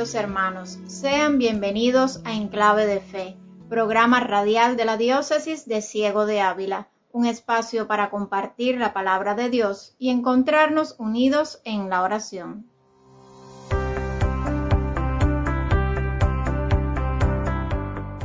[0.00, 3.36] Hermanos, sean bienvenidos a Enclave de Fe,
[3.68, 9.34] programa radial de la Diócesis de Ciego de Ávila, un espacio para compartir la palabra
[9.34, 12.66] de Dios y encontrarnos unidos en la oración.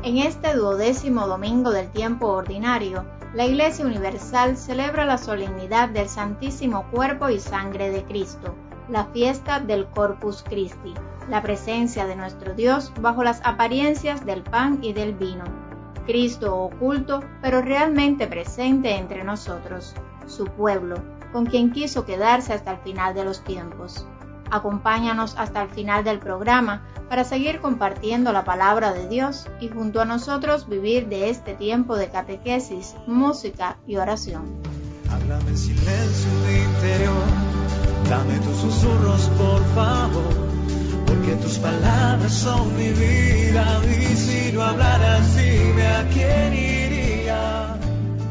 [0.02, 6.90] En este duodécimo domingo del tiempo ordinario, la Iglesia Universal celebra la solemnidad del Santísimo
[6.90, 8.56] Cuerpo y Sangre de Cristo,
[8.90, 10.94] la fiesta del Corpus Christi,
[11.30, 15.44] la presencia de nuestro Dios bajo las apariencias del pan y del vino.
[16.06, 19.96] Cristo oculto, pero realmente presente entre nosotros,
[20.28, 20.98] su pueblo,
[21.32, 24.06] con quien quiso quedarse hasta el final de los tiempos.
[24.52, 30.02] Acompáñanos hasta el final del programa para seguir compartiendo la palabra de Dios y junto
[30.02, 34.44] a nosotros vivir de este tiempo de catequesis, música y oración.
[35.12, 37.24] Háblame silencio interior,
[38.10, 40.34] dame tus susurros por favor,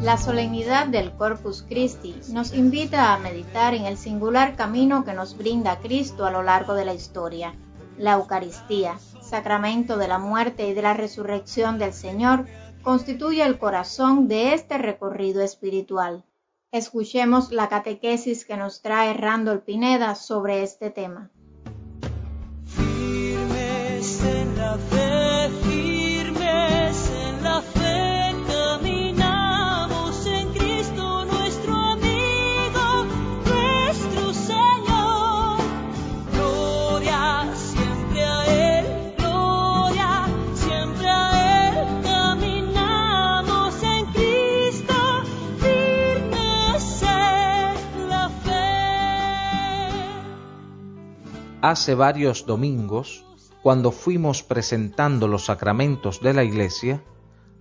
[0.00, 5.37] La solemnidad del Corpus Christi nos invita a meditar en el singular camino que nos
[5.37, 7.56] brinda Cristo a lo largo de la historia.
[7.98, 12.47] La Eucaristía, sacramento de la muerte y de la resurrección del Señor,
[12.83, 16.22] constituye el corazón de este recorrido espiritual.
[16.70, 21.33] Escuchemos la catequesis que nos trae Randall Pineda sobre este tema
[23.05, 25.03] firmes en la fe.
[51.70, 53.25] Hace varios domingos,
[53.62, 57.02] cuando fuimos presentando los sacramentos de la Iglesia,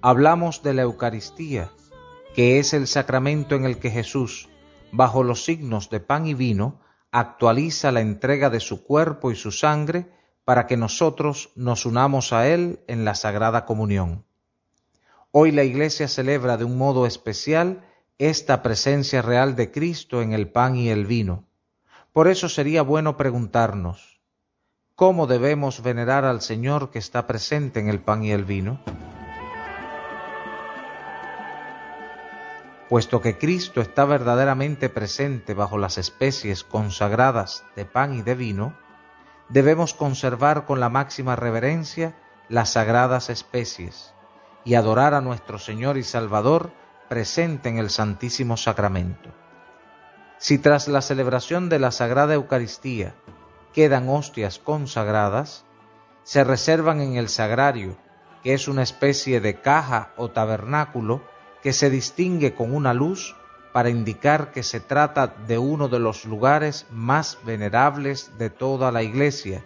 [0.02, 1.72] hablamos de la Eucaristía,
[2.36, 4.50] que es el sacramento en el que Jesús,
[4.92, 6.82] bajo los signos de pan y vino,
[7.12, 10.12] actualiza la entrega de su cuerpo y su sangre
[10.44, 14.26] para que nosotros nos unamos a Él en la Sagrada Comunión.
[15.32, 17.86] Hoy la Iglesia celebra de un modo especial
[18.18, 21.48] esta presencia real de Cristo en el pan y el vino
[22.14, 24.22] por eso sería bueno preguntarnos,
[24.96, 28.80] ¿cómo debemos venerar al Señor que está presente en el pan y el vino?
[32.88, 38.78] Puesto que Cristo está verdaderamente presente bajo las especies consagradas de pan y de vino,
[39.50, 42.16] debemos conservar con la máxima reverencia
[42.48, 44.14] las sagradas especies
[44.64, 46.72] y adorar a nuestro Señor y Salvador
[47.10, 49.43] presente en el Santísimo Sacramento.
[50.44, 53.16] Si tras la celebración de la Sagrada Eucaristía
[53.72, 55.64] quedan hostias consagradas,
[56.24, 57.96] se reservan en el sagrario,
[58.44, 61.22] que es una especie de caja o tabernáculo
[61.62, 63.38] que se distingue con una luz
[63.72, 69.02] para indicar que se trata de uno de los lugares más venerables de toda la
[69.02, 69.64] iglesia,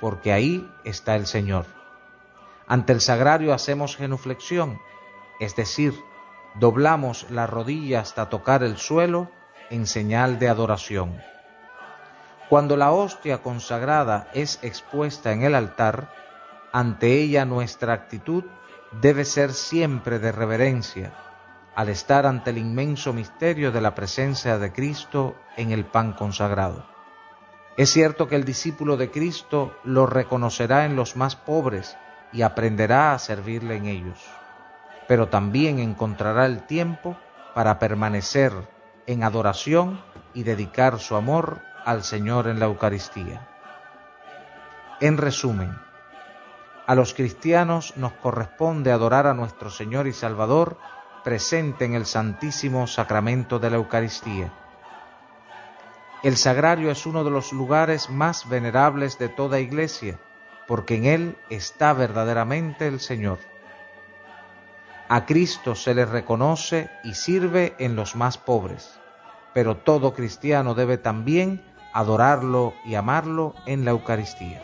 [0.00, 1.66] porque ahí está el Señor.
[2.66, 4.80] Ante el sagrario hacemos genuflexión,
[5.38, 5.94] es decir,
[6.56, 9.30] doblamos la rodilla hasta tocar el suelo
[9.70, 11.20] en señal de adoración.
[12.48, 16.08] Cuando la hostia consagrada es expuesta en el altar,
[16.72, 18.44] ante ella nuestra actitud
[19.00, 21.12] debe ser siempre de reverencia,
[21.74, 26.86] al estar ante el inmenso misterio de la presencia de Cristo en el pan consagrado.
[27.76, 31.96] Es cierto que el discípulo de Cristo lo reconocerá en los más pobres
[32.32, 34.18] y aprenderá a servirle en ellos,
[35.06, 37.16] pero también encontrará el tiempo
[37.54, 38.52] para permanecer
[39.08, 40.00] en adoración
[40.34, 43.48] y dedicar su amor al Señor en la Eucaristía.
[45.00, 45.74] En resumen,
[46.86, 50.76] a los cristianos nos corresponde adorar a nuestro Señor y Salvador
[51.24, 54.52] presente en el Santísimo Sacramento de la Eucaristía.
[56.22, 60.18] El sagrario es uno de los lugares más venerables de toda iglesia,
[60.66, 63.38] porque en él está verdaderamente el Señor.
[65.10, 69.00] A Cristo se le reconoce y sirve en los más pobres,
[69.58, 71.60] pero todo cristiano debe también
[71.92, 74.62] adorarlo y amarlo en la Eucaristía.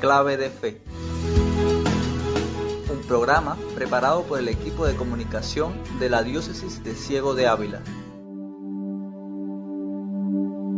[0.00, 0.91] clave de fe.
[3.12, 7.82] Programa preparado por el equipo de comunicación de la Diócesis de Ciego de Ávila.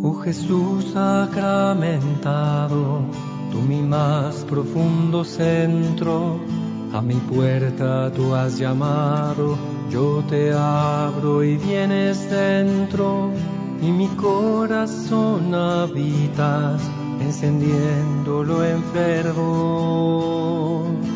[0.03, 3.03] Oh Jesús sacramentado,
[3.53, 6.41] tú mi más profundo centro,
[6.93, 9.57] a mi puerta tú has llamado,
[9.89, 13.31] yo te abro y vienes dentro,
[13.81, 16.83] y mi corazón habitas,
[17.21, 21.14] encendiéndolo en fervor.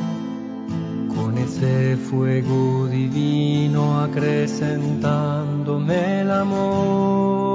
[1.49, 7.49] Ese fuego divino acrecentándome el amor.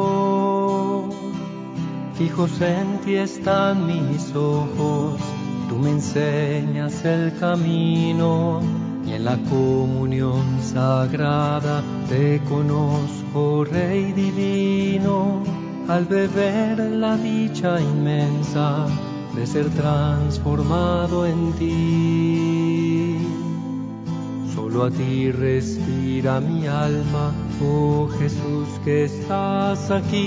[2.15, 5.21] Fijos en ti están mis ojos,
[5.69, 8.61] tú me enseñas el camino
[9.05, 15.43] y en la comunión sagrada te conozco, Rey divino,
[15.87, 18.87] al beber la dicha inmensa
[19.35, 23.12] de ser transformado en ti.
[24.73, 27.31] Solo a ti respira mi alma,
[27.61, 30.23] oh Jesús que estás aquí.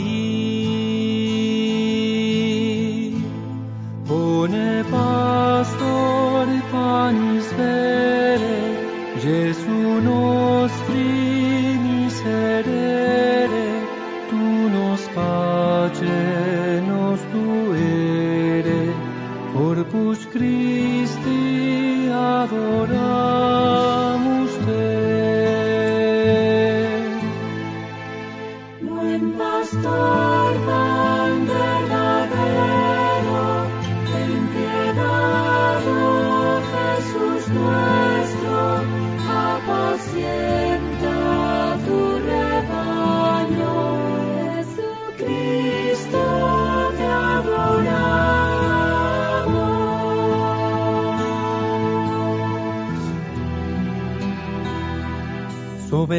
[4.06, 8.58] Pone pastor panis vere,
[9.20, 11.10] Gesù nostri
[11.88, 13.68] miserere,
[14.30, 14.44] tu
[14.76, 18.80] nos pace nos tuere,
[19.52, 20.75] corpus Christi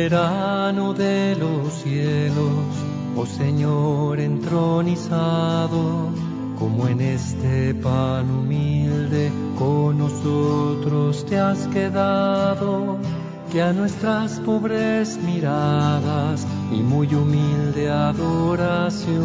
[0.08, 2.64] De los cielos,
[3.18, 6.12] oh Señor entronizado,
[6.58, 12.98] como en este pan humilde con nosotros te has quedado,
[13.52, 19.18] que a nuestras pobres miradas y muy humilde adoración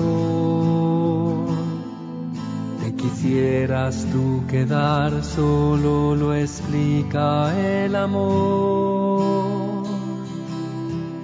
[2.82, 9.11] te quisieras tú quedar, solo lo explica el amor.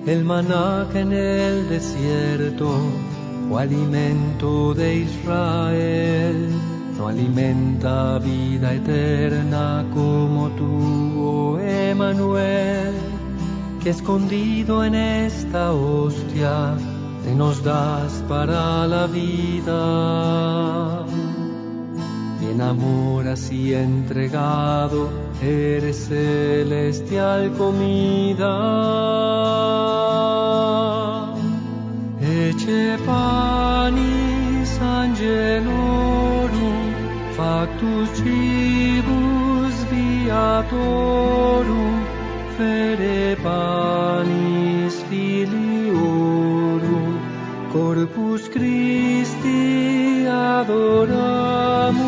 [0.09, 2.71] El maná que en el desierto
[3.47, 6.49] fue alimento de Israel,
[6.97, 12.95] no alimenta vida eterna como tú, oh Emanuel,
[13.83, 16.75] que escondido en esta hostia
[17.23, 21.05] te nos das para la vida.
[22.51, 25.11] En amor así entregado,
[25.43, 28.49] eres celestial comida.
[32.39, 36.85] Ece panis angelorum,
[37.37, 41.97] factus cibus viatorum,
[42.57, 47.11] fere panis filiorum,
[47.73, 49.65] corpus Christi
[50.43, 52.08] adoramus,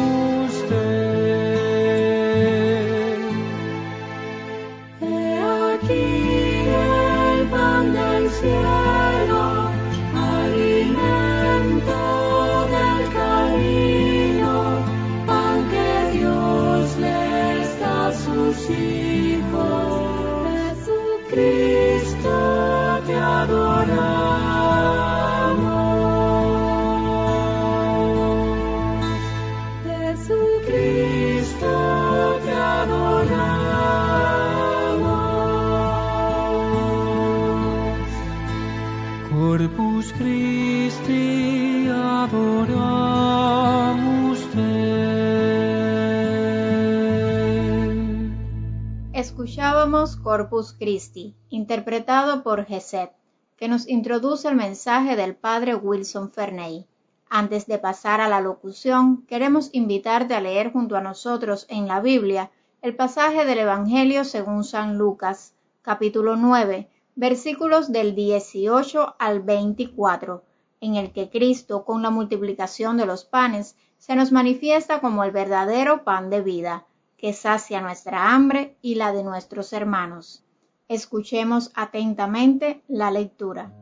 [50.01, 53.13] Corpus Christi, interpretado por Geset,
[53.59, 56.87] que nos introduce el mensaje del padre Wilson Ferney.
[57.29, 62.01] Antes de pasar a la locución, queremos invitarte a leer junto a nosotros en la
[62.01, 65.53] Biblia el pasaje del Evangelio según San Lucas,
[65.83, 70.43] capítulo 9, versículos del 18 al 24,
[70.81, 75.31] en el que Cristo, con la multiplicación de los panes, se nos manifiesta como el
[75.31, 76.87] verdadero pan de vida,
[77.21, 80.43] que sacia nuestra hambre y la de nuestros hermanos.
[80.89, 83.75] Escuchemos atentamente la lectura.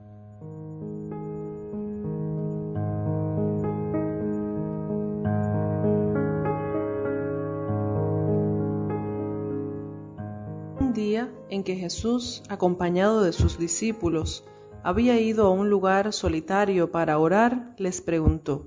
[10.81, 14.45] Un día en que Jesús, acompañado de sus discípulos,
[14.83, 18.67] había ido a un lugar solitario para orar, les preguntó,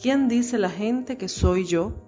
[0.00, 2.07] ¿quién dice la gente que soy yo?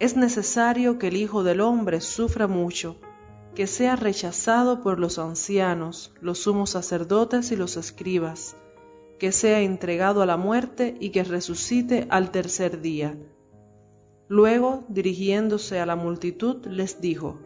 [0.00, 2.96] Es necesario que el Hijo del Hombre sufra mucho,
[3.54, 8.56] que sea rechazado por los ancianos, los sumos sacerdotes y los escribas,
[9.18, 13.14] que sea entregado a la muerte y que resucite al tercer día.
[14.26, 17.38] Luego, dirigiéndose a la multitud, les dijo,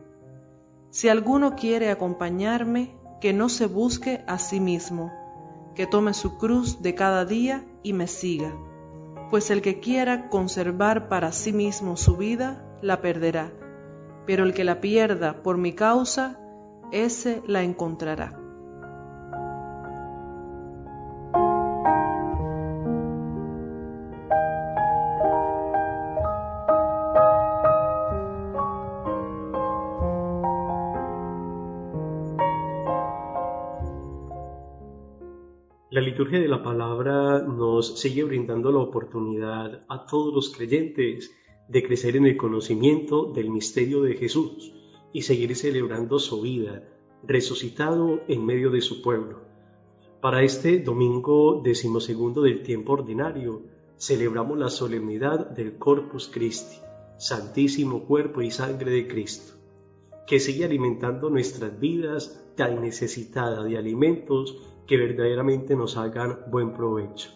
[0.91, 5.13] Si alguno quiere acompañarme, que no se busque a sí mismo,
[5.75, 8.55] que tome su cruz de cada día y me siga,
[9.35, 13.51] pues el que quiera conservar para sí mismo su vida, la perderá,
[14.27, 16.39] pero el que la pierda por mi causa,
[16.93, 18.44] ese la encontrará.
[36.15, 41.33] Liturgia de la palabra nos sigue brindando la oportunidad a todos los creyentes
[41.69, 44.73] de crecer en el conocimiento del misterio de Jesús
[45.13, 46.85] y seguir celebrando su vida,
[47.25, 49.41] resucitado en medio de su pueblo.
[50.21, 53.63] Para este domingo decimosegundo del tiempo ordinario,
[53.99, 56.77] celebramos la solemnidad del Corpus Christi,
[57.19, 59.55] Santísimo Cuerpo y Sangre de Cristo,
[60.27, 67.31] que sigue alimentando nuestras vidas tan necesitadas de alimentos que verdaderamente nos hagan buen provecho.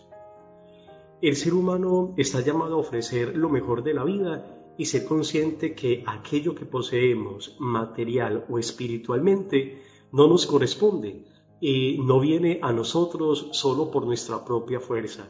[1.21, 5.75] El ser humano está llamado a ofrecer lo mejor de la vida y ser consciente
[5.75, 11.25] que aquello que poseemos material o espiritualmente no nos corresponde
[11.61, 15.27] y no viene a nosotros solo por nuestra propia fuerza,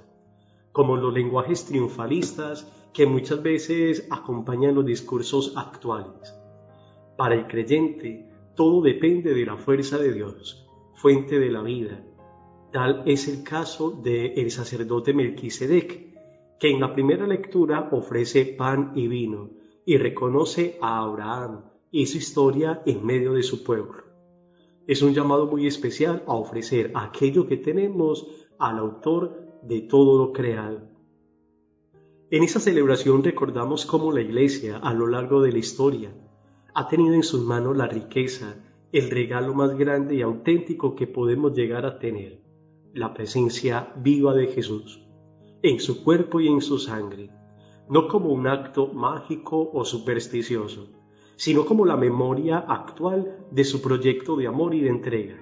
[0.73, 6.35] como los lenguajes triunfalistas que muchas veces acompañan los discursos actuales.
[7.18, 12.02] Para el creyente, todo depende de la fuerza de Dios, fuente de la vida,
[12.72, 19.08] Tal es el caso del sacerdote Melquisedec, que en la primera lectura ofrece pan y
[19.08, 19.50] vino
[19.87, 24.04] y reconoce a Abraham y su historia en medio de su pueblo.
[24.87, 28.26] Es un llamado muy especial a ofrecer aquello que tenemos
[28.58, 30.82] al autor de todo lo creado.
[32.30, 36.12] En esa celebración recordamos cómo la Iglesia, a lo largo de la historia,
[36.78, 38.54] ha tenido en sus manos la riqueza,
[38.92, 42.40] el regalo más grande y auténtico que podemos llegar a tener,
[42.94, 45.04] la presencia viva de Jesús,
[45.61, 47.30] en su cuerpo y en su sangre,
[47.88, 50.87] no como un acto mágico o supersticioso,
[51.35, 55.37] sino como la memoria actual de su proyecto de amor y de entrega.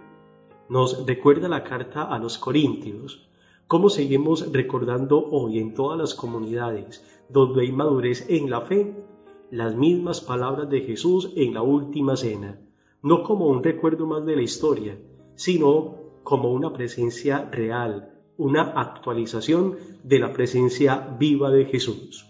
[0.71, 3.29] Nos recuerda la carta a los Corintios,
[3.67, 9.06] cómo seguimos recordando hoy en todas las comunidades donde hay madurez en la fe,
[9.51, 12.61] las mismas palabras de Jesús en la última cena,
[13.03, 14.99] no como un recuerdo más de la historia,
[15.35, 22.27] sino como una presencia real, una actualización de la presencia viva de Jesús.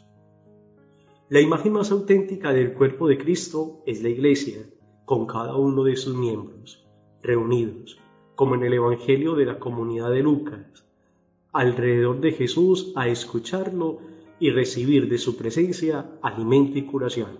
[1.29, 4.59] La imagen más auténtica del cuerpo de Cristo es la iglesia,
[5.05, 6.87] con cada uno de sus miembros,
[7.23, 7.99] reunidos,
[8.35, 10.85] como en el Evangelio de la comunidad de Lucas,
[11.53, 13.99] alrededor de Jesús a escucharlo
[14.39, 17.39] y recibir de su presencia alimento y curación.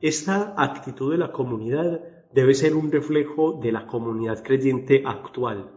[0.00, 2.00] Esta actitud de la comunidad
[2.32, 5.70] debe ser un reflejo de la comunidad creyente actual,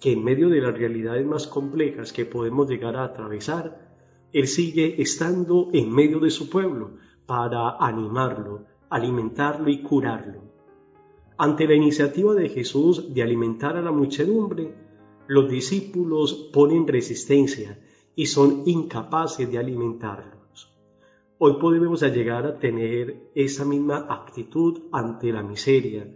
[0.00, 3.90] que en medio de las realidades más complejas que podemos llegar a atravesar,
[4.32, 10.42] Él sigue estando en medio de su pueblo para animarlo, alimentarlo y curarlo.
[11.36, 14.74] Ante la iniciativa de Jesús de alimentar a la muchedumbre,
[15.26, 17.78] los discípulos ponen resistencia
[18.16, 20.34] y son incapaces de alimentarlo.
[21.38, 26.08] Hoy podemos llegar a tener esa misma actitud ante la miseria,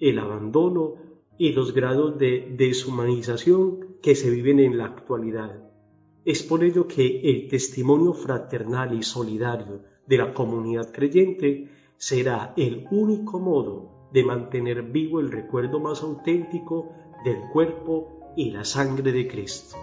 [0.00, 0.94] el abandono
[1.38, 5.70] y los grados de deshumanización que se viven en la actualidad.
[6.24, 12.86] Es por ello que el testimonio fraternal y solidario de la comunidad creyente será el
[12.90, 16.90] único modo de mantener vivo el recuerdo más auténtico
[17.22, 19.76] del cuerpo y la sangre de Cristo.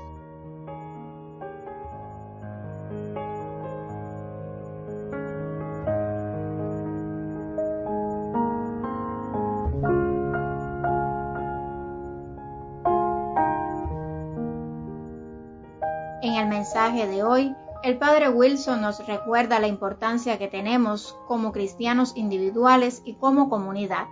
[17.07, 23.15] De hoy, el Padre Wilson nos recuerda la importancia que tenemos como cristianos individuales y
[23.15, 24.07] como comunidad.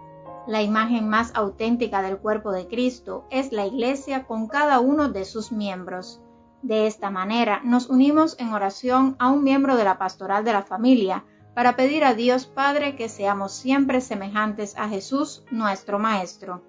[0.47, 5.25] La imagen más auténtica del cuerpo de Cristo es la Iglesia con cada uno de
[5.25, 6.19] sus miembros.
[6.63, 10.63] De esta manera nos unimos en oración a un miembro de la pastoral de la
[10.63, 16.63] familia para pedir a Dios Padre que seamos siempre semejantes a Jesús, nuestro Maestro.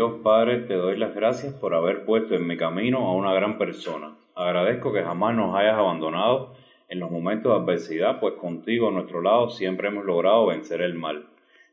[0.00, 3.58] Dios Padre, te doy las gracias por haber puesto en mi camino a una gran
[3.58, 4.16] persona.
[4.34, 6.54] Agradezco que jamás nos hayas abandonado
[6.88, 10.94] en los momentos de adversidad, pues contigo a nuestro lado siempre hemos logrado vencer el
[10.94, 11.26] mal.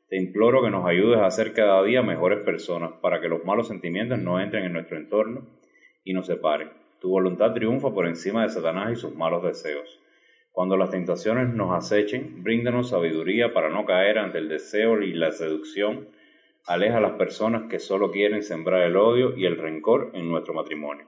[0.10, 3.69] Te imploro que nos ayudes a ser cada día mejores personas para que los malos
[3.69, 5.48] sentimientos no entren en nuestro entorno
[6.03, 6.72] y nos separen.
[7.00, 10.01] Tu voluntad triunfa por encima de Satanás y sus malos deseos.
[10.51, 15.31] Cuando las tentaciones nos acechen, bríndanos sabiduría para no caer ante el deseo y la
[15.31, 16.10] seducción
[16.68, 20.54] aleja a las personas que solo quieren sembrar el odio y el rencor en nuestro
[20.54, 21.06] matrimonio.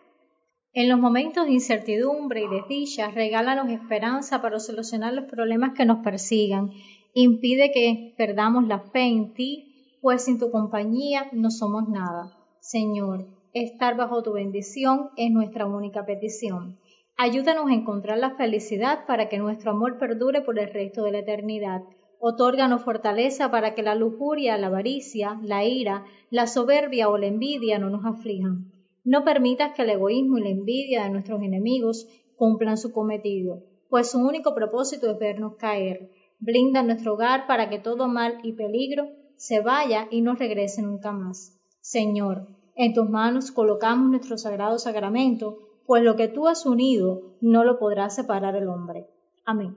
[0.74, 6.04] En los momentos de incertidumbre y desdicha, regálanos esperanza para solucionar los problemas que nos
[6.04, 6.72] persigan.
[7.14, 12.38] Impide que perdamos la fe en ti, pues sin tu compañía no somos nada.
[12.62, 16.78] Señor, estar bajo tu bendición es nuestra única petición.
[17.18, 21.20] Ayúdanos a encontrar la felicidad para que nuestro amor perdure por el resto de la
[21.20, 21.82] eternidad.
[22.20, 27.80] Otórganos fortaleza para que la lujuria, la avaricia, la ira, la soberbia o la envidia
[27.80, 28.72] no nos aflijan.
[29.06, 34.12] No permitas que el egoísmo y la envidia de nuestros enemigos cumplan su cometido, pues
[34.12, 36.12] su único propósito es vernos caer.
[36.40, 41.14] Blinda nuestro hogar para que todo mal y peligro se vaya y no regrese nunca
[41.14, 41.58] más.
[41.80, 47.64] Señor, en tus manos colocamos nuestro sagrado sacramento, pues lo que tú has unido no
[47.64, 49.08] lo podrá separar el hombre.
[49.46, 49.76] Amén.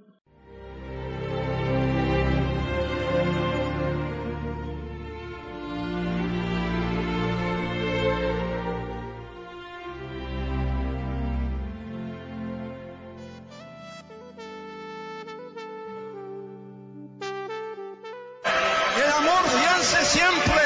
[20.12, 20.62] Siempre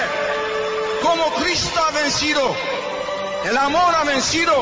[1.03, 2.55] como Cristo ha vencido.
[3.49, 4.53] El amor ha vencido.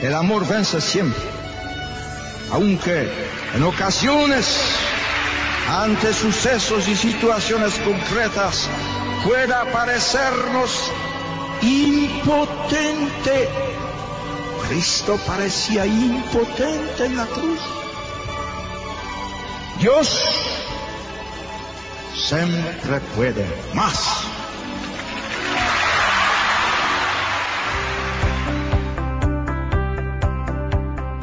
[0.00, 1.22] El amor vence siempre.
[2.52, 3.10] Aunque
[3.54, 4.46] en ocasiones,
[5.68, 8.68] ante sucesos y situaciones concretas,
[9.24, 10.90] pueda parecernos
[11.62, 13.48] impotente.
[14.68, 17.60] Cristo parecía impotente en la cruz.
[19.78, 20.43] Dios
[22.34, 24.26] siempre puede más.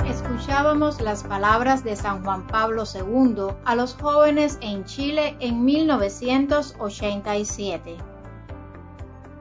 [0.07, 7.97] Escuchábamos las palabras de San Juan Pablo II a los jóvenes en Chile en 1987.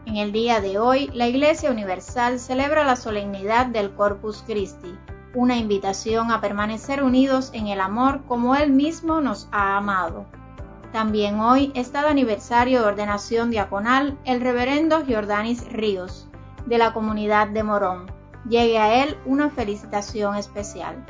[0.06, 4.92] En el día de hoy, la Iglesia Universal celebra la solemnidad del Corpus Christi,
[5.34, 10.26] una invitación a permanecer unidos en el amor como Él mismo nos ha amado.
[10.92, 16.28] También hoy está de aniversario de ordenación diaconal el reverendo Giordanis Ríos,
[16.66, 18.10] de la comunidad de Morón.
[18.48, 21.04] Llegue a él una felicitación especial.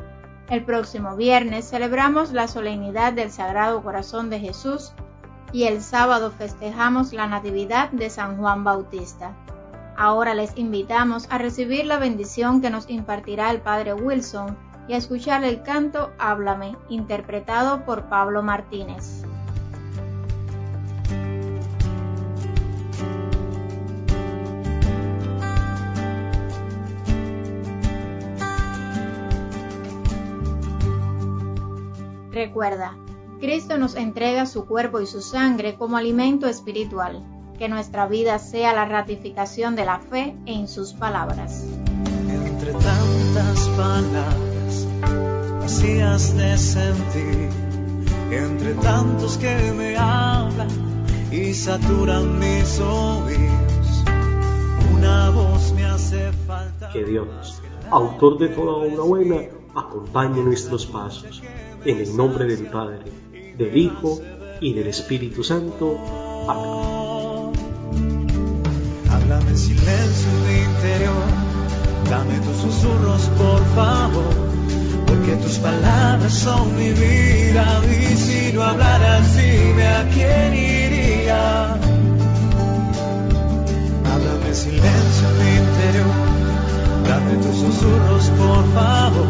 [0.50, 4.92] El próximo viernes celebramos la solemnidad del Sagrado Corazón de Jesús
[5.52, 9.32] y el sábado festejamos la Natividad de San Juan Bautista.
[9.96, 14.56] Ahora les invitamos a recibir la bendición que nos impartirá el Padre Wilson
[14.88, 19.24] y a escuchar el canto Háblame, interpretado por Pablo Martínez.
[32.40, 32.96] Recuerda,
[33.38, 37.22] Cristo nos entrega su cuerpo y su sangre como alimento espiritual.
[37.58, 41.66] Que nuestra vida sea la ratificación de la fe en sus palabras.
[42.30, 44.86] Entre tantas palabras
[45.60, 47.50] vacías de sentir,
[48.30, 50.70] entre tantos que me hablan
[51.30, 54.04] y saturan mis oídos,
[54.94, 56.88] una voz me hace falta.
[56.90, 61.42] Que Dios, autor de toda obra buena, acompañe nuestros pasos
[61.84, 63.04] en el nombre del Padre,
[63.56, 64.20] del Hijo
[64.60, 65.98] y del Espíritu Santo.
[66.48, 66.90] Amén.
[69.10, 71.24] Háblame en silencio en mi interior,
[72.08, 74.34] dame tus susurros por favor,
[75.06, 81.72] porque tus palabras son mi vida y si no hablaras dime a quién iría.
[84.04, 85.00] Háblame en silencio
[85.58, 86.06] interior,
[87.06, 89.28] dame tus susurros por favor,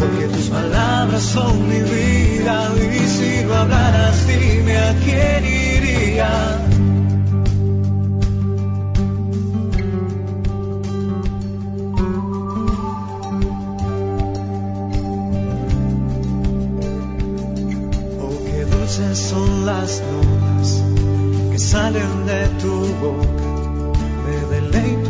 [0.00, 6.30] porque tus palabras son mi vida y si no hablaras dime a quién iría.
[18.22, 20.82] Oh, qué dulces son las notas
[21.50, 23.40] que salen de tu boca.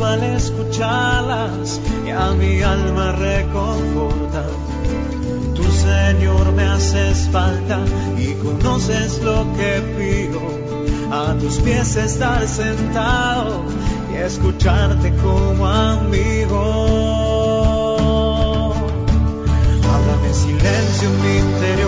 [0.03, 4.45] Al escucharlas y a mi alma reconforta.
[6.11, 7.79] Señor, me haces falta
[8.19, 10.41] y conoces lo que pido.
[11.13, 13.63] A tus pies estar sentado
[14.13, 16.65] y escucharte como amigo.
[19.89, 21.80] Háblame en silencio en mi interior,